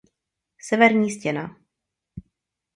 [0.59, 1.57] Severní stěna.